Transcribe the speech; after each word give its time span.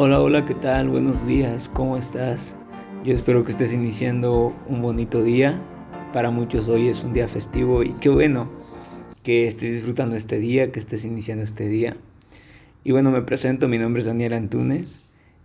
Hola, 0.00 0.20
hola, 0.20 0.44
¿qué 0.44 0.54
tal? 0.54 0.90
Buenos 0.90 1.26
días, 1.26 1.68
¿cómo 1.68 1.96
estás? 1.96 2.54
Yo 3.02 3.12
espero 3.12 3.42
que 3.42 3.50
estés 3.50 3.72
iniciando 3.72 4.56
un 4.68 4.80
bonito 4.80 5.24
día. 5.24 5.60
Para 6.12 6.30
muchos 6.30 6.68
hoy 6.68 6.86
es 6.86 7.02
un 7.02 7.14
día 7.14 7.26
festivo 7.26 7.82
y 7.82 7.94
qué 7.94 8.08
bueno 8.08 8.46
que 9.24 9.48
estés 9.48 9.74
disfrutando 9.74 10.14
este 10.14 10.38
día, 10.38 10.70
que 10.70 10.78
estés 10.78 11.04
iniciando 11.04 11.42
este 11.42 11.66
día. 11.66 11.96
Y 12.84 12.92
bueno, 12.92 13.10
me 13.10 13.22
presento, 13.22 13.66
mi 13.66 13.76
nombre 13.76 13.98
es 13.98 14.06
Daniel 14.06 14.34
Antunes, 14.34 15.02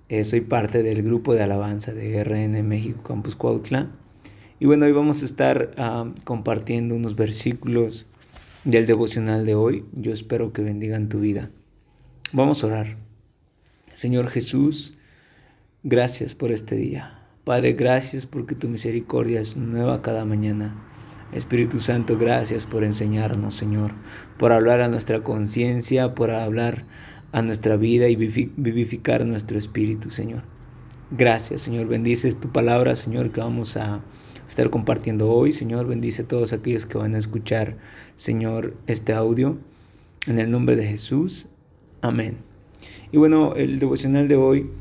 eh, 0.10 0.24
soy 0.24 0.42
parte 0.42 0.84
del 0.84 1.02
grupo 1.02 1.34
de 1.34 1.42
alabanza 1.42 1.92
de 1.96 2.24
RN 2.24 2.62
México 2.62 3.02
Campus 3.02 3.36
Cuautla. 3.36 3.90
Y 4.60 4.68
bueno, 4.68 4.86
hoy 4.86 4.92
vamos 4.92 5.24
a 5.24 5.26
estar 5.26 5.72
ah, 5.78 6.12
compartiendo 6.26 6.94
unos 6.94 7.16
versículos 7.16 8.06
del 8.66 8.86
devocional 8.86 9.48
de 9.48 9.56
hoy. 9.56 9.84
Yo 9.94 10.14
espero 10.14 10.54
que 10.54 10.62
bendigan 10.62 11.10
tu 11.10 11.22
vida. 11.22 11.50
Vamos 12.34 12.64
a 12.64 12.68
orar. 12.68 13.13
Señor 13.94 14.28
Jesús, 14.28 14.96
gracias 15.84 16.34
por 16.34 16.52
este 16.52 16.76
día. 16.76 17.20
Padre, 17.44 17.74
gracias 17.74 18.26
porque 18.26 18.56
tu 18.56 18.68
misericordia 18.68 19.40
es 19.40 19.56
nueva 19.56 20.02
cada 20.02 20.26
mañana. 20.26 20.76
Espíritu 21.32 21.80
Santo, 21.80 22.18
gracias 22.18 22.66
por 22.66 22.84
enseñarnos, 22.84 23.56
Señor, 23.56 23.92
por 24.38 24.52
hablar 24.52 24.82
a 24.82 24.88
nuestra 24.88 25.24
conciencia, 25.24 26.16
por 26.16 26.32
hablar 26.32 26.86
a 27.32 27.42
nuestra 27.42 27.76
vida 27.76 28.08
y 28.08 28.16
vivificar 28.16 29.26
nuestro 29.26 29.58
espíritu, 29.58 30.10
Señor. 30.10 30.44
Gracias, 31.12 31.62
Señor. 31.62 31.88
Bendices 31.88 32.40
tu 32.40 32.52
palabra, 32.52 32.96
Señor, 32.96 33.32
que 33.32 33.42
vamos 33.42 33.78
a 33.78 34.02
estar 34.50 34.70
compartiendo 34.70 35.30
hoy. 35.30 35.52
Señor, 35.52 35.88
bendice 35.88 36.24
a 36.24 36.28
todos 36.28 36.54
aquellos 36.54 36.86
que 36.86 36.98
van 36.98 37.14
a 37.14 37.20
escuchar, 37.20 37.78
Señor, 38.16 38.76
este 38.88 39.14
audio. 39.14 39.58
En 40.28 40.40
el 40.40 40.50
nombre 40.50 40.76
de 40.76 40.86
Jesús. 40.86 41.48
Amén. 42.02 42.53
Y 43.14 43.18
bueno, 43.18 43.54
el 43.56 43.78
devocional 43.78 44.28
de 44.28 44.36
hoy 44.36 44.72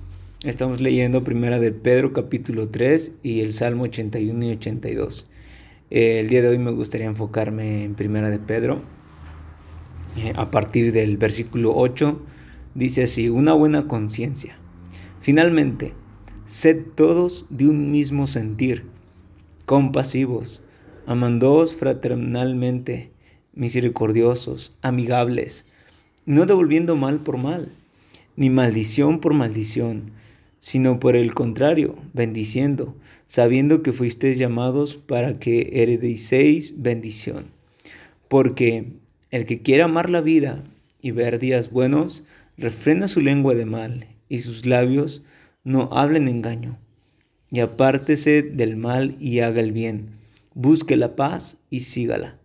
estamos 0.44 0.80
leyendo 0.80 1.22
primera 1.22 1.60
de 1.60 1.70
Pedro 1.70 2.14
capítulo 2.14 2.70
3 2.70 3.16
y 3.22 3.42
el 3.42 3.52
Salmo 3.52 3.84
81 3.84 4.44
y 4.46 4.52
82. 4.52 5.28
el 5.90 6.28
día 6.30 6.40
de 6.40 6.48
hoy 6.48 6.56
me 6.56 6.70
gustaría 6.70 7.08
enfocarme 7.08 7.84
en 7.84 7.94
primera 7.94 8.30
de 8.30 8.38
Pedro. 8.38 8.80
Eh, 10.16 10.32
a 10.34 10.50
partir 10.50 10.92
del 10.92 11.18
versículo 11.18 11.74
8 11.76 12.22
dice 12.74 13.02
así, 13.02 13.28
una 13.28 13.52
buena 13.52 13.86
conciencia. 13.86 14.56
Finalmente, 15.20 15.92
sed 16.46 16.86
todos 16.94 17.44
de 17.50 17.68
un 17.68 17.90
mismo 17.90 18.26
sentir, 18.26 18.86
compasivos, 19.66 20.62
amándoos 21.06 21.76
fraternalmente, 21.76 23.12
misericordiosos, 23.52 24.74
amigables, 24.80 25.66
no 26.24 26.46
devolviendo 26.46 26.96
mal 26.96 27.20
por 27.20 27.36
mal 27.36 27.70
ni 28.36 28.50
maldición 28.50 29.20
por 29.20 29.34
maldición, 29.34 30.12
sino 30.58 31.00
por 31.00 31.16
el 31.16 31.34
contrario, 31.34 31.96
bendiciendo, 32.12 32.96
sabiendo 33.26 33.82
que 33.82 33.92
fuisteis 33.92 34.38
llamados 34.38 34.96
para 34.96 35.38
que 35.38 35.70
heredéis 35.82 36.82
bendición. 36.82 37.46
Porque 38.28 38.92
el 39.30 39.46
que 39.46 39.62
quiera 39.62 39.84
amar 39.84 40.10
la 40.10 40.20
vida 40.20 40.64
y 41.00 41.10
ver 41.10 41.38
días 41.38 41.70
buenos, 41.70 42.24
refrena 42.56 43.08
su 43.08 43.20
lengua 43.20 43.54
de 43.54 43.66
mal 43.66 44.06
y 44.28 44.40
sus 44.40 44.66
labios 44.66 45.22
no 45.64 45.88
hablen 45.92 46.28
engaño. 46.28 46.78
Y 47.50 47.60
apártese 47.60 48.42
del 48.42 48.76
mal 48.76 49.16
y 49.20 49.40
haga 49.40 49.60
el 49.60 49.72
bien, 49.72 50.10
busque 50.54 50.96
la 50.96 51.16
paz 51.16 51.58
y 51.70 51.80
sígala 51.80 52.41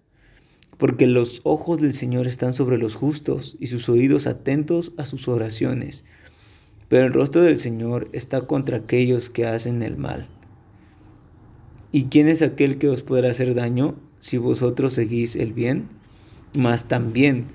porque 0.78 1.08
los 1.08 1.42
ojos 1.44 1.80
del 1.82 1.94
Señor 1.94 2.28
están 2.28 2.54
sobre 2.54 2.78
los 2.78 2.96
justos 2.96 3.58
y 3.60 3.68
sus 3.68 3.90
oídos 3.90 4.28
atentos 4.28 4.94
a 4.98 5.06
sus 5.06 5.28
oraciones. 5.28 6.06
Pero 6.88 7.08
el 7.08 7.14
rostro 7.14 7.42
del 7.42 7.58
Señor 7.58 8.10
está 8.14 8.42
contra 8.42 8.78
aquellos 8.78 9.30
que 9.30 9.46
hacen 9.46 9.82
el 9.82 9.98
mal. 9.98 10.28
¿Y 11.92 12.06
quién 12.06 12.28
es 12.28 12.42
aquel 12.42 12.78
que 12.78 12.90
os 12.90 13.02
podrá 13.02 13.32
hacer 13.32 13.56
daño 13.56 13.96
si 14.20 14.38
vosotros 14.38 14.94
seguís 14.94 15.36
el 15.36 15.54
bien? 15.54 15.88
Mas 16.58 16.88
también, 16.88 17.46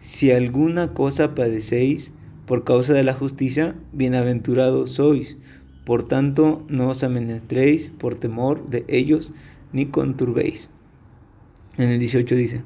si 0.00 0.30
alguna 0.30 0.94
cosa 0.94 1.34
padecéis 1.34 2.12
por 2.46 2.64
causa 2.64 2.94
de 2.94 3.04
la 3.04 3.14
justicia, 3.14 3.76
bienaventurados 3.92 4.92
sois. 4.92 5.36
Por 5.84 6.02
tanto, 6.02 6.64
no 6.68 6.88
os 6.88 7.04
amenetréis 7.04 7.90
por 7.90 8.14
temor 8.14 8.68
de 8.68 8.84
ellos, 8.88 9.32
ni 9.72 9.86
conturbéis. 9.86 10.68
En 11.80 11.88
el 11.88 11.98
18 11.98 12.34
dice, 12.34 12.60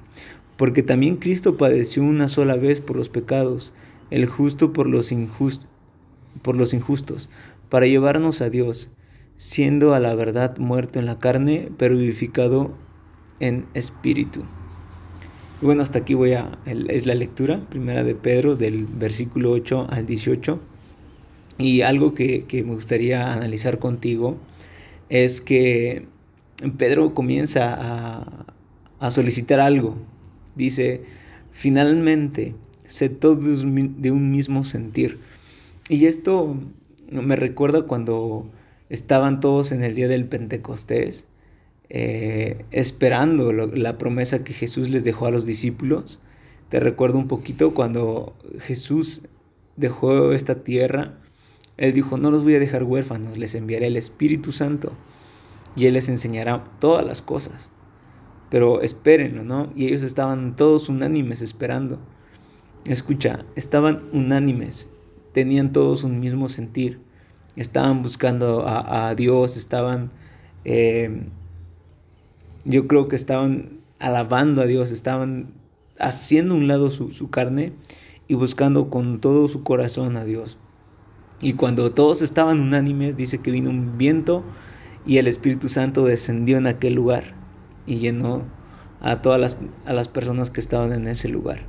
porque 0.57 0.83
también 0.83 1.19
Cristo 1.19 1.57
padeció 1.57 2.03
una 2.03 2.27
sola 2.27 2.57
vez 2.57 2.81
por 2.81 2.97
los 2.97 3.09
pecados, 3.09 3.73
el 4.11 4.27
justo 4.27 4.73
por 4.73 4.89
los, 4.89 5.15
por 6.43 6.57
los 6.57 6.75
injustos, 6.75 7.31
para 7.69 7.87
llevarnos 7.87 8.41
a 8.41 8.51
Dios, 8.51 8.91
siendo 9.37 9.95
a 9.95 10.01
la 10.01 10.17
verdad 10.17 10.59
muerto 10.59 10.99
en 10.99 11.07
la 11.07 11.21
carne, 11.21 11.71
pero 11.79 11.97
vivificado 11.97 12.73
en 13.39 13.67
espíritu. 13.75 14.41
Y 15.63 15.67
bueno, 15.67 15.83
hasta 15.83 16.01
aquí 16.01 16.15
voy 16.15 16.33
a, 16.33 16.59
es 16.67 17.07
la 17.07 17.15
lectura, 17.15 17.65
primera 17.71 18.03
de 18.03 18.17
Pedro, 18.17 18.57
del 18.57 18.85
versículo 18.87 19.53
8 19.53 19.87
al 19.91 20.07
18. 20.07 20.59
Y 21.59 21.83
algo 21.83 22.15
que, 22.15 22.47
que 22.47 22.65
me 22.65 22.75
gustaría 22.75 23.33
analizar 23.33 23.79
contigo 23.79 24.39
es 25.09 25.41
que 25.41 26.09
Pedro 26.77 27.15
comienza 27.15 27.77
a, 27.79 28.54
a 29.05 29.11
solicitar 29.11 29.61
algo. 29.61 29.97
Dice, 30.55 31.03
finalmente, 31.51 32.55
sé 32.87 33.11
todos 33.11 33.63
de 33.63 34.11
un 34.11 34.31
mismo 34.31 34.65
sentir. 34.65 35.19
Y 35.91 36.07
esto 36.07 36.57
me 37.11 37.37
recuerda 37.37 37.83
cuando 37.83 38.51
estaban 38.89 39.41
todos 39.41 39.73
en 39.73 39.85
el 39.85 39.95
día 39.95 40.09
del 40.09 40.25
Pentecostés, 40.25 41.27
eh, 41.91 42.65
esperando 42.71 43.53
la 43.53 43.99
promesa 43.99 44.43
que 44.43 44.55
Jesús 44.55 44.89
les 44.89 45.05
dejó 45.05 45.27
a 45.27 45.31
los 45.31 45.45
discípulos. 45.45 46.19
Te 46.71 46.81
recuerdo 46.81 47.19
un 47.19 47.29
poquito 47.29 47.75
cuando 47.75 48.35
Jesús 48.59 49.21
dejó 49.77 50.33
esta 50.33 50.65
tierra, 50.65 51.19
Él 51.77 51.93
dijo, 51.93 52.17
no 52.17 52.31
los 52.31 52.43
voy 52.43 52.55
a 52.55 52.61
dejar 52.61 52.85
huérfanos, 52.85 53.37
les 53.37 53.55
enviaré 53.55 53.89
el 53.89 53.99
Espíritu 53.99 54.51
Santo 54.51 54.93
y 55.77 55.85
Él 55.85 55.93
les 55.93 56.09
enseñará 56.09 56.65
todas 56.81 57.05
las 57.05 57.21
cosas 57.21 57.69
pero 58.55 58.83
espérenlo, 58.83 59.43
¿no? 59.43 59.73
Y 59.75 59.87
ellos 59.87 60.05
estaban 60.05 60.55
todos 60.55 60.89
unánimes 60.89 61.43
esperando. 61.43 61.99
Escucha, 62.87 63.45
estaban 63.57 64.05
unánimes, 64.13 64.89
tenían 65.33 65.73
todos 65.73 66.05
un 66.05 66.21
mismo 66.21 66.49
sentir, 66.49 67.01
estaban 67.57 68.03
buscando 68.03 68.63
a, 68.65 69.13
Dios, 69.17 69.57
estaban, 69.57 70.11
eh, 70.65 71.27
yo 72.65 72.87
creo 72.87 73.09
que 73.09 73.17
estaban 73.17 73.81
alabando 73.99 74.63
a 74.63 74.67
Dios, 74.67 74.93
estaban 74.93 75.53
haciendo 75.99 76.55
un 76.55 76.69
lado 76.69 76.91
su, 76.91 77.13
su 77.13 77.31
carne 77.31 77.73
y 78.29 78.35
buscando 78.35 78.89
con 78.89 79.21
todo 79.21 79.49
su 79.49 79.65
corazón 79.65 80.17
a 80.17 80.25
Dios. 80.25 80.59
Y 81.41 81.55
cuando 81.55 81.93
todos 81.93 82.23
estaban 82.23 82.61
unánimes, 82.61 83.17
dice 83.17 83.39
que 83.39 83.51
vino 83.51 83.71
un 83.71 83.99
viento 83.99 84.45
y 85.05 85.19
el 85.19 85.27
Espíritu 85.27 85.69
Santo 85.69 86.05
descendió 86.05 86.57
en 86.59 86.69
aquel 86.69 86.95
lugar 86.95 87.43
y 87.87 87.97
llenó 87.97 88.43
a 89.01 89.23
todas 89.23 89.41
las, 89.41 89.57
a 89.87 89.93
las 89.93 90.09
personas 90.09 90.51
que 90.51 90.61
estaban 90.61 90.93
en 90.93 91.07
ese 91.07 91.29
lugar. 91.29 91.61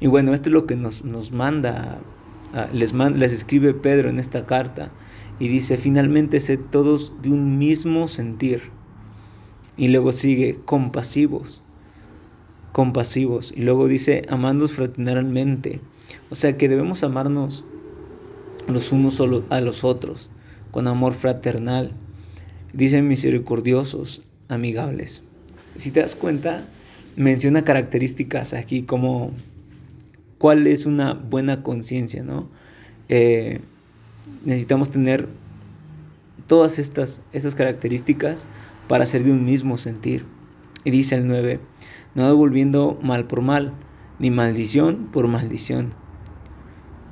Y 0.00 0.08
bueno, 0.08 0.34
esto 0.34 0.48
es 0.48 0.52
lo 0.52 0.66
que 0.66 0.76
nos, 0.76 1.04
nos 1.04 1.32
manda, 1.32 1.98
les, 2.72 2.92
les 2.92 3.32
escribe 3.32 3.74
Pedro 3.74 4.10
en 4.10 4.18
esta 4.18 4.46
carta 4.46 4.90
y 5.38 5.48
dice, 5.48 5.76
finalmente 5.76 6.40
sed 6.40 6.60
todos 6.70 7.12
de 7.22 7.30
un 7.30 7.58
mismo 7.58 8.08
sentir. 8.08 8.62
Y 9.76 9.88
luego 9.88 10.12
sigue, 10.12 10.58
compasivos, 10.64 11.62
compasivos. 12.72 13.52
Y 13.54 13.62
luego 13.62 13.88
dice, 13.88 14.22
amandos 14.28 14.72
fraternalmente. 14.72 15.80
O 16.30 16.34
sea 16.34 16.56
que 16.56 16.68
debemos 16.68 17.04
amarnos 17.04 17.64
los 18.68 18.92
unos 18.92 19.20
a 19.50 19.60
los 19.60 19.84
otros, 19.84 20.30
con 20.70 20.86
amor 20.86 21.12
fraternal. 21.14 21.92
Dice 22.72 23.02
misericordiosos, 23.02 24.22
amigables. 24.48 25.22
Si 25.76 25.90
te 25.90 26.00
das 26.00 26.16
cuenta, 26.16 26.64
menciona 27.16 27.64
características 27.64 28.54
aquí 28.54 28.82
como 28.82 29.32
cuál 30.38 30.66
es 30.66 30.86
una 30.86 31.14
buena 31.14 31.62
conciencia, 31.62 32.22
¿no? 32.22 32.48
Eh, 33.08 33.60
necesitamos 34.44 34.90
tener 34.90 35.28
todas 36.46 36.78
estas, 36.78 37.22
estas 37.32 37.54
características 37.54 38.46
para 38.88 39.06
ser 39.06 39.24
de 39.24 39.32
un 39.32 39.44
mismo 39.44 39.76
sentir. 39.76 40.24
Y 40.84 40.90
dice 40.90 41.16
el 41.16 41.26
9, 41.26 41.60
no 42.14 42.26
devolviendo 42.26 42.98
mal 43.02 43.26
por 43.26 43.42
mal, 43.42 43.72
ni 44.18 44.30
maldición 44.30 45.08
por 45.12 45.26
maldición, 45.28 45.92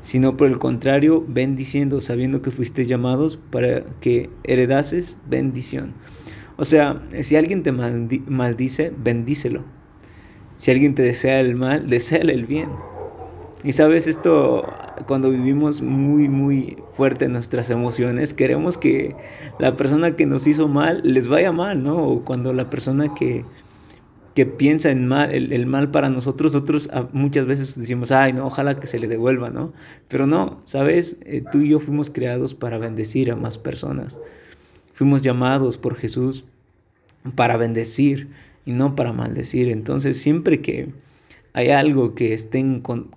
sino 0.02 0.36
por 0.36 0.48
el 0.48 0.58
contrario, 0.58 1.24
bendiciendo, 1.26 2.00
sabiendo 2.00 2.42
que 2.42 2.50
fuiste 2.50 2.86
llamados 2.86 3.36
para 3.36 3.84
que 4.00 4.30
heredases 4.44 5.18
bendición. 5.28 5.94
O 6.56 6.64
sea, 6.64 7.02
si 7.22 7.36
alguien 7.36 7.62
te 7.62 7.72
maldice, 7.72 8.92
bendícelo. 8.96 9.64
Si 10.56 10.70
alguien 10.70 10.94
te 10.94 11.02
desea 11.02 11.40
el 11.40 11.56
mal, 11.56 11.88
deséale 11.88 12.32
el 12.32 12.46
bien. 12.46 12.68
Y 13.64 13.72
sabes, 13.72 14.06
esto 14.06 14.64
cuando 15.06 15.30
vivimos 15.30 15.82
muy, 15.82 16.28
muy 16.28 16.76
fuerte 16.94 17.28
nuestras 17.28 17.70
emociones, 17.70 18.34
queremos 18.34 18.78
que 18.78 19.16
la 19.58 19.76
persona 19.76 20.16
que 20.16 20.26
nos 20.26 20.46
hizo 20.46 20.68
mal 20.68 21.00
les 21.02 21.28
vaya 21.28 21.50
mal, 21.50 21.82
¿no? 21.82 21.96
O 22.06 22.24
cuando 22.24 22.52
la 22.52 22.70
persona 22.70 23.14
que, 23.14 23.44
que 24.34 24.46
piensa 24.46 24.90
en 24.90 25.08
mal, 25.08 25.32
el, 25.32 25.66
mal 25.66 25.90
para 25.90 26.10
nosotros, 26.10 26.52
nosotros 26.54 26.90
muchas 27.12 27.46
veces 27.46 27.78
decimos, 27.78 28.12
ay, 28.12 28.32
no, 28.32 28.46
ojalá 28.46 28.78
que 28.78 28.86
se 28.86 28.98
le 28.98 29.08
devuelva, 29.08 29.50
¿no? 29.50 29.72
Pero 30.08 30.26
no, 30.26 30.60
sabes, 30.64 31.18
eh, 31.24 31.42
tú 31.50 31.60
y 31.60 31.70
yo 31.70 31.80
fuimos 31.80 32.10
creados 32.10 32.54
para 32.54 32.78
bendecir 32.78 33.30
a 33.30 33.36
más 33.36 33.58
personas. 33.58 34.18
Fuimos 34.94 35.22
llamados 35.22 35.76
por 35.76 35.96
Jesús 35.96 36.44
para 37.34 37.56
bendecir 37.56 38.28
y 38.64 38.72
no 38.72 38.94
para 38.94 39.12
maldecir. 39.12 39.68
Entonces, 39.68 40.18
siempre 40.18 40.62
que 40.62 40.88
hay 41.52 41.70
algo 41.70 42.14
que 42.14 42.32
esté, 42.32 42.64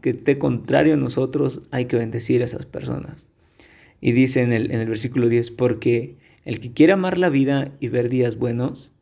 que 0.01 0.09
esté 0.09 0.38
contrario 0.38 0.95
a 0.95 0.97
nosotros, 0.97 1.62
hay 1.71 1.85
que 1.85 1.97
bendecir 1.97 2.41
a 2.41 2.45
esas 2.45 2.65
personas. 2.65 3.27
Y 4.01 4.12
dice 4.12 4.41
en 4.41 4.53
el, 4.53 4.71
en 4.71 4.79
el 4.79 4.89
versículo 4.89 5.29
10, 5.29 5.51
porque 5.51 6.15
el 6.45 6.59
que 6.59 6.71
quiera 6.71 6.95
amar 6.95 7.19
la 7.19 7.29
vida 7.29 7.71
y 7.79 7.89
ver 7.89 8.09
días 8.09 8.38
buenos, 8.38 8.94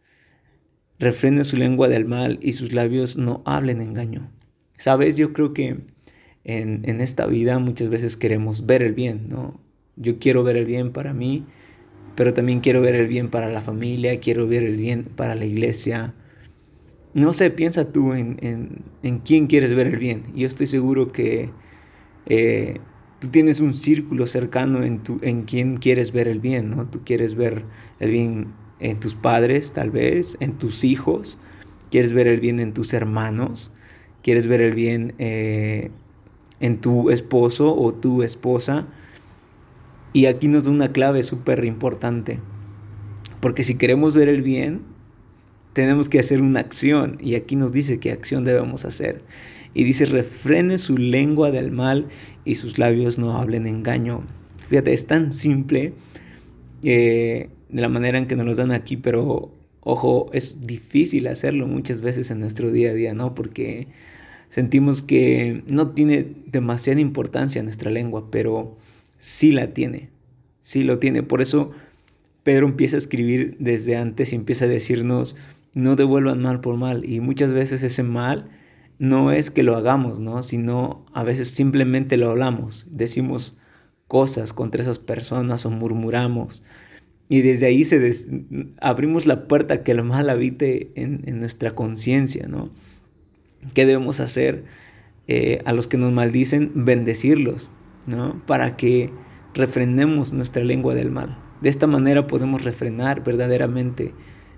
refrene 0.99 1.45
su 1.45 1.55
lengua 1.55 1.87
del 1.87 2.05
mal 2.05 2.39
y 2.41 2.53
sus 2.53 2.73
labios 2.73 3.17
no 3.17 3.41
hablen 3.45 3.81
engaño. 3.81 4.29
Sabes, 4.77 5.15
yo 5.15 5.31
creo 5.31 5.53
que 5.53 5.77
en, 6.43 6.81
en, 6.83 7.01
esta 7.01 7.25
vida 7.25 7.57
muchas 7.59 7.89
veces 7.89 8.17
queremos 8.17 8.65
ver 8.65 8.83
el 8.83 8.93
bien, 8.93 9.29
¿no? 9.29 9.59
Yo 9.95 10.19
quiero 10.19 10.43
ver 10.43 10.57
el 10.57 10.65
bien 10.65 10.91
para 10.91 11.13
mí, 11.13 11.45
pero 12.15 12.33
también 12.33 12.59
quiero 12.59 12.81
ver 12.81 12.95
el 12.95 13.07
bien 13.07 13.29
para 13.29 13.49
la 13.49 13.61
familia, 13.61 14.19
quiero 14.19 14.47
ver 14.47 14.63
el 14.63 14.77
bien 14.77 15.03
para 15.03 15.35
la 15.35 15.45
iglesia, 15.45 16.13
no 17.15 17.31
sé, 17.31 17.49
piensa 17.49 17.93
tú 17.93 18.11
en, 18.11 18.83
quién 19.23 19.47
quieres 19.47 19.73
ver 19.73 19.87
el 19.87 19.97
bien. 19.97 20.25
Yo 20.35 20.45
estoy 20.45 20.67
seguro 20.67 21.13
que 21.13 21.49
eh, 22.25 22.77
tú 23.19 23.29
tienes 23.29 23.61
un 23.61 23.73
círculo 23.73 24.25
cercano 24.25 24.83
en, 24.83 24.99
tu, 24.99 25.17
en 25.21 25.43
quién 25.43 25.77
quieres 25.77 26.11
ver 26.11 26.27
el 26.27 26.41
bien, 26.41 26.71
¿no? 26.71 26.85
Tú 26.87 27.05
quieres 27.05 27.35
ver 27.35 27.63
el 28.01 28.11
bien 28.11 28.53
en 28.81 28.99
tus 28.99 29.15
padres, 29.15 29.71
tal 29.71 29.91
vez, 29.91 30.35
en 30.41 30.57
tus 30.57 30.83
hijos, 30.83 31.37
quieres 31.89 32.11
ver 32.11 32.27
el 32.27 32.41
bien 32.41 32.59
en 32.59 32.73
tus 32.73 32.93
hermanos, 32.93 33.71
quieres 34.21 34.45
ver 34.45 34.59
el 34.59 34.73
bien 34.73 35.13
eh, 35.17 35.91
en 36.59 36.81
tu 36.81 37.11
esposo 37.11 37.73
o 37.73 37.93
tu 37.93 38.23
esposa. 38.23 38.85
Y 40.15 40.27
aquí 40.27 40.47
nos 40.47 40.63
da 40.63 40.71
una 40.71 40.93
clave 40.93 41.23
súper 41.23 41.65
importante, 41.65 42.39
porque 43.41 43.65
si 43.65 43.75
queremos 43.75 44.13
ver 44.13 44.29
el 44.29 44.43
bien, 44.43 44.79
tenemos 45.73 46.07
que 46.07 46.19
hacer 46.19 46.41
una 46.41 46.61
acción 46.61 47.17
y 47.21 47.35
aquí 47.35 47.57
nos 47.57 47.73
dice 47.73 47.99
qué 47.99 48.13
acción 48.13 48.45
debemos 48.45 48.85
hacer. 48.85 49.21
Y 49.73 49.83
dice, 49.83 50.05
refrene 50.05 50.77
su 50.77 50.97
lengua 50.97 51.51
del 51.51 51.69
mal 51.69 52.07
y 52.45 52.55
sus 52.55 52.77
labios 52.77 53.19
no 53.19 53.37
hablen 53.37 53.67
engaño. 53.67 54.23
Fíjate, 54.69 54.93
es 54.93 55.05
tan 55.05 55.33
simple 55.33 55.91
eh, 56.81 57.49
de 57.67 57.81
la 57.81 57.89
manera 57.89 58.17
en 58.17 58.27
que 58.27 58.37
nos 58.37 58.45
lo 58.45 58.55
dan 58.55 58.71
aquí, 58.71 58.95
pero 58.95 59.51
ojo, 59.81 60.29
es 60.31 60.65
difícil 60.65 61.27
hacerlo 61.27 61.67
muchas 61.67 61.99
veces 61.99 62.31
en 62.31 62.39
nuestro 62.39 62.71
día 62.71 62.91
a 62.91 62.93
día, 62.93 63.13
¿no? 63.13 63.35
Porque 63.35 63.89
sentimos 64.47 65.01
que 65.01 65.61
no 65.67 65.89
tiene 65.89 66.25
demasiada 66.45 67.01
importancia 67.01 67.61
nuestra 67.63 67.91
lengua, 67.91 68.31
pero 68.31 68.77
sí 69.25 69.51
la 69.51 69.73
tiene, 69.73 70.09
sí 70.59 70.83
lo 70.83 70.99
tiene. 70.99 71.23
Por 71.23 71.41
eso 71.41 71.71
Pedro 72.43 72.67
empieza 72.67 72.95
a 72.95 72.99
escribir 72.99 73.57
desde 73.59 73.95
antes 73.95 74.31
y 74.31 74.35
empieza 74.35 74.65
a 74.65 74.67
decirnos, 74.67 75.35
no 75.73 75.95
devuelvan 75.95 76.43
mal 76.43 76.61
por 76.61 76.77
mal. 76.77 77.03
Y 77.11 77.21
muchas 77.21 77.51
veces 77.51 77.81
ese 77.81 78.03
mal 78.03 78.51
no 78.99 79.31
es 79.31 79.49
que 79.49 79.63
lo 79.63 79.75
hagamos, 79.75 80.19
¿no? 80.19 80.43
Sino 80.43 81.07
a 81.11 81.23
veces 81.23 81.49
simplemente 81.49 82.17
lo 82.17 82.29
hablamos, 82.29 82.85
decimos 82.91 83.57
cosas 84.07 84.53
contra 84.53 84.83
esas 84.83 84.99
personas 84.99 85.65
o 85.65 85.71
murmuramos. 85.71 86.61
Y 87.27 87.41
desde 87.41 87.65
ahí 87.65 87.83
se 87.83 88.13
abrimos 88.79 89.25
la 89.25 89.47
puerta 89.47 89.81
que 89.81 89.91
el 89.91 90.03
mal 90.03 90.29
habite 90.29 90.91
en, 90.93 91.39
nuestra 91.39 91.73
conciencia, 91.73 92.47
¿no? 92.47 92.69
¿Qué 93.73 93.87
debemos 93.87 94.19
hacer 94.19 94.65
eh, 95.27 95.63
a 95.65 95.73
los 95.73 95.87
que 95.87 95.97
nos 95.97 96.13
maldicen? 96.13 96.71
Bendecirlos, 96.75 97.71
¿no? 98.05 98.41
Para 98.45 98.77
que 98.77 99.11
refrenemos 99.53 100.33
nuestra 100.33 100.63
lengua 100.63 100.95
del 100.95 101.11
mal. 101.11 101.37
De 101.61 101.69
esta 101.69 101.87
manera 101.87 102.27
podemos 102.27 102.63
refrenar 102.63 103.23
verdaderamente 103.23 104.13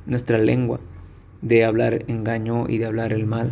nuestra 0.05 0.37
lengua 0.37 0.79
de 1.41 1.63
hablar 1.63 2.05
engaño 2.07 2.65
y 2.67 2.79
de 2.79 2.85
hablar 2.85 3.13
el 3.13 3.25
mal, 3.25 3.51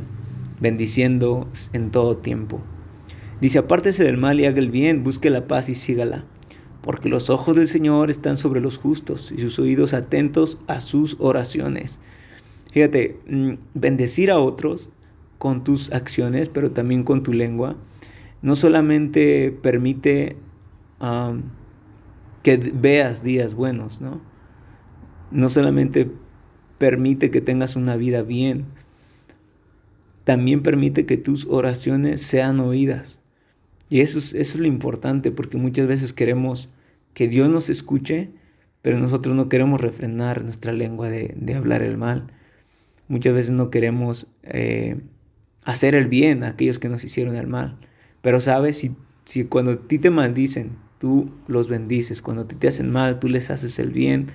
bendiciendo 0.60 1.48
en 1.74 1.92
todo 1.92 2.18
tiempo. 2.18 2.60
Dice, 3.42 3.60
apártese 3.60 4.04
del 4.04 4.18
mal 4.18 4.40
y 4.40 4.46
haga 4.46 4.60
el 4.60 4.72
bien, 4.72 5.04
busque 5.04 5.30
la 5.30 5.48
paz 5.48 5.70
y 5.70 5.76
sígala, 5.76 6.24
porque 6.82 7.10
los 7.10 7.30
ojos 7.30 7.56
del 7.56 7.68
Señor 7.68 8.10
están 8.10 8.38
sobre 8.38 8.62
los 8.62 8.78
justos 8.78 9.32
y 9.32 9.40
sus 9.40 9.60
oídos 9.60 9.94
atentos 9.94 10.60
a 10.68 10.80
sus 10.80 11.18
oraciones. 11.20 12.00
Fíjate, 12.72 13.20
mm, 13.28 13.54
bendecir 13.74 14.32
a 14.32 14.40
otros 14.40 14.90
con 15.38 15.64
tus 15.64 15.92
acciones, 15.92 16.50
pero 16.50 16.72
también 16.72 17.04
con 17.04 17.24
tu 17.24 17.34
lengua, 17.34 17.76
no 18.46 18.56
solamente 18.56 19.52
permite 19.64 20.38
que 22.44 22.58
veas 22.58 23.24
días 23.24 23.56
buenos, 23.56 24.02
¿no? 24.02 24.22
No 25.32 25.50
solamente 25.50 26.12
permite 26.78 27.32
que 27.32 27.42
tengas 27.42 27.76
una 27.76 27.96
vida 27.96 28.22
bien. 28.22 28.66
También 30.26 30.62
permite 30.62 31.08
que 31.08 31.18
tus 31.18 31.48
oraciones 31.48 32.22
sean 32.22 32.60
oídas. 32.60 33.20
Y 33.90 34.02
eso 34.02 34.20
es, 34.20 34.56
lo 34.56 34.68
importante, 34.68 35.32
porque 35.32 35.58
muchas 35.58 35.88
veces 35.88 36.14
queremos 36.14 36.72
que 37.16 37.28
Dios 37.28 37.50
nos 37.50 37.72
escuche, 37.72 38.30
pero 38.84 39.00
nosotros 39.00 39.34
no 39.34 39.50
queremos 39.50 39.82
refrenar 39.82 40.44
nuestra 40.44 40.72
lengua 40.72 41.10
de, 41.10 41.56
hablar 41.56 41.82
el 41.82 41.98
mal. 41.98 42.28
Muchas 43.08 43.34
veces 43.34 43.52
no 43.54 43.72
queremos 43.72 44.28
eh, 44.44 44.98
hacer 45.64 45.96
el 45.96 46.06
bien 46.06 46.44
a 46.44 46.50
aquellos 46.50 46.78
que 46.78 46.90
nos 46.90 47.04
hicieron 47.04 47.36
el 47.38 47.48
mal. 47.48 47.80
Pero 48.26 48.42
sabes, 48.42 48.80
si, 48.80 48.96
si 49.26 49.44
cuando 49.44 49.74
a 49.74 49.88
ti 49.88 50.00
te 50.00 50.10
maldicen, 50.10 50.72
tú 50.98 51.30
los 51.48 51.70
bendices, 51.70 52.24
cuando 52.24 52.42
a 52.42 52.48
ti 52.48 52.56
te 52.56 52.68
hacen 52.68 52.92
mal, 52.92 53.20
tú 53.20 53.30
les 53.30 53.52
haces 53.52 53.78
el 53.78 53.92
bien, 53.92 54.30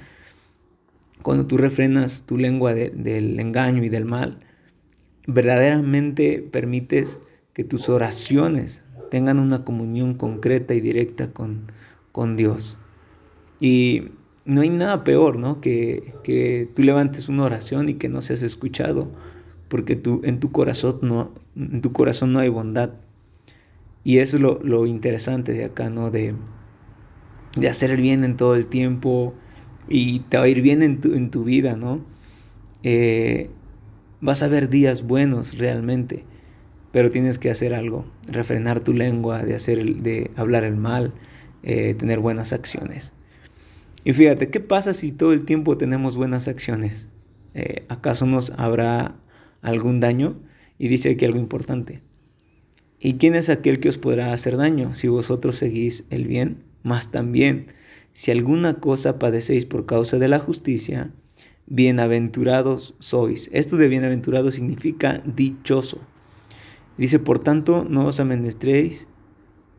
cuando 1.23 1.49
tú 1.49 1.57
refrenas 1.57 2.23
tu 2.23 2.39
lengua 2.39 2.73
del 2.73 3.41
engaño 3.41 3.83
y 3.83 3.89
del 3.89 4.05
mal, 4.05 4.39
verdaderamente 5.27 6.39
permites 6.53 7.19
que 7.53 7.65
tus 7.65 7.89
oraciones 7.89 8.85
tengan 9.11 9.41
una 9.41 9.65
comunión 9.65 10.15
concreta 10.15 10.73
y 10.73 10.81
directa 10.81 11.33
con, 11.33 11.63
con 12.13 12.37
Dios. 12.37 12.79
Y 13.59 14.05
no 14.45 14.61
hay 14.61 14.69
nada 14.69 15.03
peor, 15.03 15.37
¿no? 15.37 15.61
Que, 15.61 16.15
que, 16.23 16.69
tú 16.77 16.85
levantes 16.85 17.29
una 17.29 17.43
oración 17.43 17.89
y 17.89 17.95
que 17.95 18.09
no 18.09 18.23
seas 18.23 18.45
escuchado, 18.45 19.09
porque 19.67 19.97
tú, 19.97 20.21
en, 20.23 20.39
tu 20.39 20.53
corazón 20.53 21.01
no, 21.03 21.33
en 21.57 21.81
tu 21.81 21.93
corazón 21.93 22.33
no 22.33 22.39
hay 22.39 22.51
bondad. 22.51 22.93
Y 24.05 24.19
eso 24.19 24.37
es 24.37 24.43
lo, 24.43 24.61
lo 24.63 24.87
interesante 24.87 25.53
de 25.53 25.65
acá, 25.65 25.91
¿no? 25.91 26.11
De, 26.11 26.35
de 27.57 27.69
hacer 27.69 27.91
el 27.91 28.01
bien 28.01 28.25
en 28.25 28.37
todo 28.37 28.57
el 28.57 28.67
tiempo, 28.67 29.35
y 29.91 30.21
te 30.21 30.39
va 30.39 30.45
a 30.45 30.49
ir 30.49 30.63
bien 30.63 30.83
en 30.83 31.01
tu, 31.01 31.15
en 31.15 31.31
tu 31.31 31.45
vida, 31.45 31.77
¿no? 31.77 32.01
Eh, 32.83 33.51
vas 34.21 34.43
a 34.43 34.49
ver 34.49 34.71
días 34.71 35.03
buenos 35.03 35.59
realmente, 35.59 36.25
pero 36.93 37.11
tienes 37.11 37.39
que 37.39 37.51
hacer 37.51 37.75
algo, 37.75 38.07
refrenar 38.27 38.81
tu 38.81 38.95
lengua, 38.95 39.43
de, 39.45 39.55
hacer 39.55 39.97
de 39.97 40.31
hablar 40.37 40.65
el 40.65 40.77
mal, 40.77 41.13
eh, 41.63 41.95
tener 41.95 42.21
buenas 42.21 42.53
acciones. 42.53 43.13
Y 44.05 44.13
fíjate, 44.13 44.49
¿qué 44.49 44.61
pasa 44.61 44.95
si 44.95 45.13
todo 45.13 45.33
el 45.33 45.45
tiempo 45.45 45.77
tenemos 45.77 46.17
buenas 46.17 46.49
acciones? 46.49 47.09
Eh, 47.55 47.85
¿Acaso 47.89 48.27
nos 48.27 48.51
habrá 48.59 49.17
algún 49.61 50.01
daño? 50.01 50.37
Y 50.79 50.89
dice 50.89 51.11
aquí 51.11 51.25
algo 51.25 51.39
importante. 51.39 52.01
¿Y 53.01 53.15
quién 53.15 53.35
es 53.35 53.49
aquel 53.49 53.81
que 53.81 53.89
os 53.89 53.97
podrá 53.97 54.33
hacer 54.33 54.59
daño 54.59 54.95
si 54.95 55.09
vosotros 55.09 55.57
seguís 55.57 56.05
el 56.11 56.27
bien? 56.27 56.59
Más 56.83 57.11
también 57.11 57.67
si 58.13 58.31
alguna 58.31 58.75
cosa 58.75 59.19
padecéis 59.19 59.65
por 59.65 59.87
causa 59.87 60.19
de 60.19 60.29
la 60.29 60.41
justicia, 60.41 61.11
bienaventurados 61.67 62.95
sois. 62.99 63.49
Esto 63.53 63.77
de 63.77 63.89
bienaventurado 63.89 64.51
significa 64.51 65.23
dichoso. 65.25 66.01
Dice, 66.99 67.19
por 67.19 67.39
tanto, 67.39 67.87
no 67.89 68.07
os 68.07 68.21
amenestréis 68.21 69.09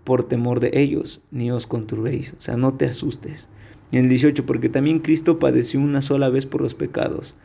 por 0.03 0.27
temor 0.27 0.59
de 0.59 0.71
ellos, 0.73 1.21
ni 1.29 1.51
os 1.51 1.67
conturbéis. 1.67 2.33
O 2.33 2.41
sea, 2.41 2.57
no 2.57 2.73
te 2.73 2.85
asustes. 2.85 3.49
En 3.91 4.05
el 4.05 4.09
18, 4.09 4.45
porque 4.45 4.69
también 4.69 4.99
Cristo 4.99 5.37
padeció 5.37 5.79
una 5.79 6.01
sola 6.01 6.29
vez 6.29 6.45
por 6.45 6.61
los 6.61 6.73
pecados, 6.73 7.35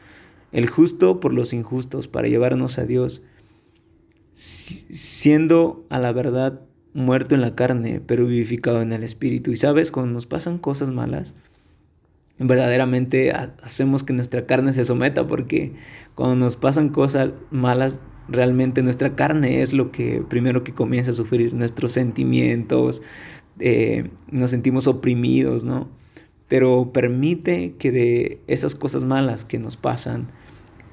el 0.52 0.68
justo 0.68 1.20
por 1.20 1.34
los 1.34 1.52
injustos, 1.52 2.06
para 2.08 2.28
llevarnos 2.28 2.78
a 2.78 2.86
Dios, 2.86 3.22
siendo 4.36 5.86
a 5.88 5.98
la 5.98 6.12
verdad 6.12 6.60
muerto 6.92 7.34
en 7.34 7.40
la 7.40 7.54
carne, 7.54 8.02
pero 8.06 8.26
vivificado 8.26 8.82
en 8.82 8.92
el 8.92 9.02
espíritu. 9.02 9.50
Y 9.50 9.56
sabes, 9.56 9.90
cuando 9.90 10.12
nos 10.12 10.26
pasan 10.26 10.58
cosas 10.58 10.90
malas, 10.90 11.34
verdaderamente 12.38 13.32
hacemos 13.32 14.02
que 14.02 14.12
nuestra 14.12 14.44
carne 14.44 14.74
se 14.74 14.84
someta, 14.84 15.26
porque 15.26 15.72
cuando 16.14 16.36
nos 16.36 16.56
pasan 16.56 16.90
cosas 16.90 17.32
malas, 17.50 17.98
realmente 18.28 18.82
nuestra 18.82 19.14
carne 19.14 19.62
es 19.62 19.72
lo 19.72 19.90
que 19.90 20.22
primero 20.28 20.64
que 20.64 20.74
comienza 20.74 21.12
a 21.12 21.14
sufrir, 21.14 21.54
nuestros 21.54 21.92
sentimientos, 21.92 23.00
eh, 23.58 24.10
nos 24.30 24.50
sentimos 24.50 24.86
oprimidos, 24.86 25.64
¿no? 25.64 25.88
Pero 26.46 26.92
permite 26.92 27.74
que 27.78 27.90
de 27.90 28.40
esas 28.48 28.74
cosas 28.74 29.04
malas 29.04 29.46
que 29.46 29.58
nos 29.58 29.78
pasan, 29.78 30.28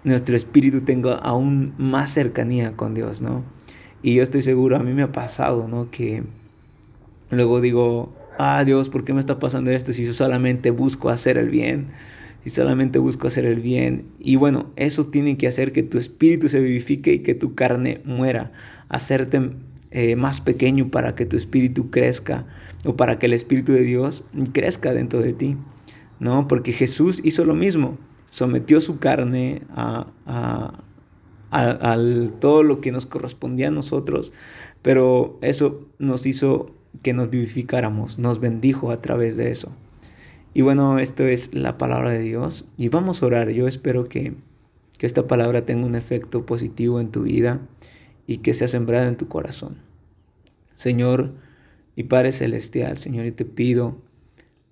nuestro 0.03 0.35
espíritu 0.35 0.81
tenga 0.81 1.15
aún 1.15 1.73
más 1.77 2.11
cercanía 2.11 2.75
con 2.75 2.93
Dios, 2.93 3.21
¿no? 3.21 3.43
Y 4.01 4.15
yo 4.15 4.23
estoy 4.23 4.41
seguro, 4.41 4.75
a 4.75 4.79
mí 4.79 4.93
me 4.93 5.03
ha 5.03 5.11
pasado, 5.11 5.67
¿no? 5.67 5.89
Que 5.89 6.23
luego 7.29 7.61
digo, 7.61 8.13
ah 8.37 8.63
Dios, 8.65 8.89
¿por 8.89 9.05
qué 9.05 9.13
me 9.13 9.19
está 9.19 9.39
pasando 9.39 9.71
esto 9.71 9.93
si 9.93 10.05
yo 10.05 10.13
solamente 10.13 10.71
busco 10.71 11.09
hacer 11.09 11.37
el 11.37 11.49
bien? 11.49 11.87
Si 12.43 12.49
solamente 12.49 12.99
busco 12.99 13.27
hacer 13.27 13.45
el 13.45 13.61
bien. 13.61 14.05
Y 14.19 14.35
bueno, 14.35 14.69
eso 14.75 15.07
tiene 15.07 15.37
que 15.37 15.47
hacer 15.47 15.71
que 15.71 15.83
tu 15.83 15.97
espíritu 15.97 16.49
se 16.49 16.59
vivifique 16.59 17.13
y 17.13 17.19
que 17.19 17.35
tu 17.35 17.55
carne 17.55 18.01
muera. 18.03 18.51
Hacerte 18.89 19.51
eh, 19.91 20.17
más 20.17 20.41
pequeño 20.41 20.89
para 20.89 21.15
que 21.15 21.25
tu 21.25 21.37
espíritu 21.37 21.89
crezca 21.89 22.45
o 22.83 22.97
para 22.97 23.17
que 23.17 23.27
el 23.27 23.33
espíritu 23.33 23.71
de 23.71 23.83
Dios 23.83 24.25
crezca 24.51 24.93
dentro 24.93 25.21
de 25.21 25.31
ti. 25.31 25.55
¿No? 26.19 26.49
Porque 26.49 26.73
Jesús 26.73 27.21
hizo 27.23 27.45
lo 27.45 27.55
mismo. 27.55 27.97
Sometió 28.33 28.81
su 28.81 28.97
carne 28.97 29.61
a, 29.75 30.07
a 30.25 31.97
todo 32.39 32.63
lo 32.63 32.81
que 32.81 32.91
nos 32.91 33.05
correspondía 33.05 33.67
a 33.67 33.71
nosotros, 33.71 34.33
pero 34.81 35.37
eso 35.43 35.87
nos 35.99 36.25
hizo 36.25 36.71
que 37.03 37.13
nos 37.13 37.29
vivificáramos, 37.29 38.17
nos 38.17 38.39
bendijo 38.39 38.89
a 38.89 39.01
través 39.01 39.37
de 39.37 39.51
eso. 39.51 39.71
Y 40.55 40.63
bueno, 40.63 40.97
esto 40.97 41.27
es 41.27 41.53
la 41.53 41.77
palabra 41.77 42.09
de 42.09 42.21
Dios 42.21 42.67
y 42.75 42.89
vamos 42.89 43.21
a 43.21 43.27
orar. 43.27 43.51
Yo 43.51 43.67
espero 43.67 44.09
que, 44.09 44.33
que 44.97 45.05
esta 45.05 45.27
palabra 45.27 45.67
tenga 45.67 45.85
un 45.85 45.93
efecto 45.93 46.43
positivo 46.43 46.99
en 46.99 47.11
tu 47.11 47.21
vida 47.21 47.59
y 48.25 48.37
que 48.37 48.55
sea 48.55 48.67
sembrada 48.67 49.07
en 49.07 49.17
tu 49.17 49.27
corazón. 49.27 49.77
Señor 50.73 51.35
y 51.95 52.05
Padre 52.05 52.31
Celestial, 52.31 52.97
Señor, 52.97 53.27
y 53.27 53.31
te 53.31 53.45
pido 53.45 54.01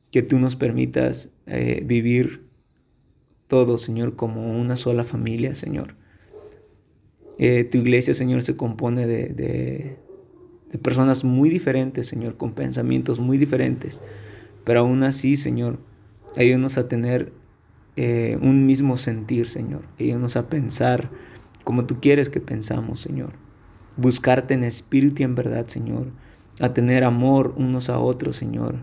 que 0.10 0.24
tú 0.24 0.39
nos 0.39 0.56
permitas 0.56 1.30
eh, 1.46 1.84
vivir 1.86 2.50
todo, 3.51 3.77
Señor, 3.77 4.15
como 4.15 4.58
una 4.58 4.77
sola 4.77 5.03
familia, 5.03 5.53
Señor. 5.55 5.96
Eh, 7.38 7.65
tu 7.65 7.79
iglesia, 7.79 8.13
Señor, 8.13 8.43
se 8.43 8.55
compone 8.55 9.05
de, 9.05 9.27
de, 9.27 9.98
de 10.72 10.77
personas 10.77 11.25
muy 11.25 11.50
diferentes, 11.50 12.08
Señor, 12.08 12.38
con 12.38 12.53
pensamientos 12.53 13.20
muy 13.20 13.38
diferentes 13.38 14.01
pero 14.63 14.81
aún 14.81 15.03
así, 15.03 15.38
Señor, 15.38 15.79
ayúdanos 16.36 16.77
a 16.77 16.88
tener 16.88 17.34
eh, 17.96 18.38
un 18.41 18.65
mismo 18.65 18.98
sentir, 18.98 19.50
Señor. 19.50 19.81
Ayúdanos 20.00 20.36
a 20.38 20.50
pensar 20.50 21.10
como 21.63 21.86
tú 21.86 22.00
quieres 22.00 22.29
que 22.29 22.39
pensamos, 22.39 23.00
Señor. 23.00 23.34
Buscarte 23.98 24.53
en 24.53 24.63
espíritu 24.63 25.22
y 25.22 25.25
en 25.25 25.36
verdad, 25.36 25.67
Señor. 25.67 26.08
A 26.60 26.74
tener 26.74 27.03
amor 27.03 27.53
unos 27.58 27.89
a 27.89 28.00
otros, 28.00 28.36
Señor, 28.36 28.75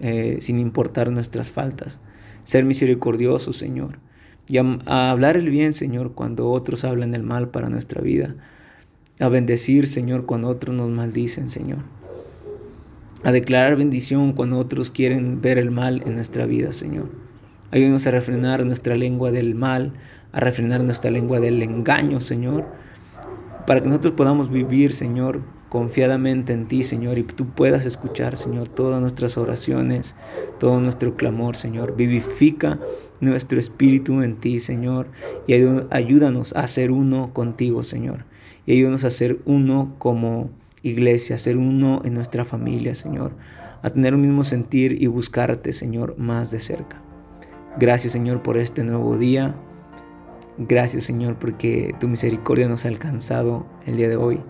eh, 0.00 0.38
sin 0.40 0.58
importar 0.58 1.10
nuestras 1.10 1.50
faltas. 1.50 1.98
Ser 2.44 2.64
misericordioso, 2.64 3.52
Señor. 3.52 3.98
Y 4.48 4.58
a 4.58 5.10
hablar 5.10 5.36
el 5.36 5.48
bien, 5.48 5.72
Señor, 5.72 6.12
cuando 6.12 6.50
otros 6.50 6.84
hablan 6.84 7.14
el 7.14 7.22
mal 7.22 7.48
para 7.48 7.68
nuestra 7.68 8.00
vida. 8.02 8.34
A 9.20 9.28
bendecir, 9.28 9.86
Señor, 9.86 10.26
cuando 10.26 10.48
otros 10.48 10.74
nos 10.76 10.90
maldicen, 10.90 11.48
Señor 11.48 11.78
a 13.24 13.30
declarar 13.30 13.76
bendición 13.76 14.32
cuando 14.32 14.58
otros 14.58 14.90
quieren 14.90 15.40
ver 15.40 15.58
el 15.58 15.70
mal 15.70 16.02
en 16.06 16.16
nuestra 16.16 16.46
vida, 16.46 16.72
Señor. 16.72 17.08
Ayúdanos 17.70 18.06
a 18.06 18.10
refrenar 18.10 18.64
nuestra 18.66 18.96
lengua 18.96 19.30
del 19.30 19.54
mal, 19.54 19.92
a 20.32 20.40
refrenar 20.40 20.82
nuestra 20.82 21.10
lengua 21.10 21.40
del 21.40 21.62
engaño, 21.62 22.20
Señor, 22.20 22.66
para 23.66 23.80
que 23.80 23.88
nosotros 23.88 24.14
podamos 24.14 24.50
vivir, 24.50 24.92
Señor, 24.92 25.40
confiadamente 25.68 26.52
en 26.52 26.66
ti, 26.66 26.82
Señor, 26.82 27.16
y 27.16 27.22
tú 27.22 27.48
puedas 27.48 27.86
escuchar, 27.86 28.36
Señor, 28.36 28.68
todas 28.68 29.00
nuestras 29.00 29.38
oraciones, 29.38 30.16
todo 30.58 30.80
nuestro 30.80 31.16
clamor, 31.16 31.56
Señor. 31.56 31.96
Vivifica 31.96 32.78
nuestro 33.22 33.58
espíritu 33.58 34.20
en 34.20 34.36
ti, 34.36 34.58
Señor, 34.58 35.06
y 35.46 35.54
ayúdanos 35.54 36.52
a 36.54 36.66
ser 36.66 36.90
uno 36.90 37.32
contigo, 37.32 37.84
Señor. 37.84 38.24
Y 38.66 38.72
ayúdanos 38.72 39.04
a 39.04 39.10
ser 39.10 39.38
uno 39.46 39.94
como 39.98 40.50
iglesia, 40.82 41.38
ser 41.38 41.56
uno 41.56 42.02
en 42.04 42.14
nuestra 42.14 42.44
familia, 42.44 42.96
Señor, 42.96 43.32
a 43.82 43.90
tener 43.90 44.14
un 44.14 44.22
mismo 44.22 44.42
sentir 44.42 45.00
y 45.00 45.06
buscarte, 45.06 45.72
Señor, 45.72 46.18
más 46.18 46.50
de 46.50 46.58
cerca. 46.58 47.00
Gracias, 47.78 48.12
Señor, 48.12 48.42
por 48.42 48.58
este 48.58 48.82
nuevo 48.82 49.16
día. 49.16 49.54
Gracias, 50.58 51.04
Señor, 51.04 51.36
porque 51.36 51.94
tu 52.00 52.08
misericordia 52.08 52.68
nos 52.68 52.84
ha 52.84 52.88
alcanzado 52.88 53.64
el 53.86 53.96
día 53.96 54.08
de 54.08 54.16
hoy. 54.16 54.40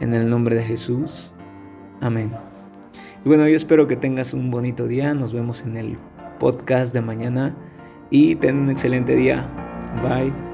En 0.00 0.12
el 0.12 0.28
nombre 0.28 0.54
de 0.54 0.62
Jesús. 0.62 1.32
Amén. 2.02 2.30
Y 3.24 3.28
bueno, 3.28 3.48
yo 3.48 3.56
espero 3.56 3.88
que 3.88 3.96
tengas 3.96 4.34
un 4.34 4.50
bonito 4.50 4.86
día. 4.86 5.14
Nos 5.14 5.32
vemos 5.32 5.62
en 5.62 5.78
el 5.78 5.96
podcast 6.38 6.92
de 6.92 7.00
mañana 7.00 7.56
y 8.10 8.34
ten 8.36 8.58
un 8.58 8.70
excelente 8.70 9.14
día. 9.14 9.46
Bye. 10.02 10.47